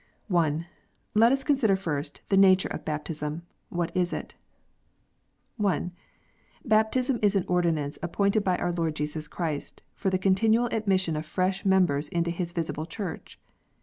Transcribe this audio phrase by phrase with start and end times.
[0.33, 0.65] I.
[1.13, 4.33] Let us consider first the nature of baptism, what is it?
[5.57, 5.91] (1)
[6.65, 11.27] Baptism is an ordinance appointed by our Lord Jesus Christ, for the continual admission of
[11.27, 13.39] fresh members into His visible Church.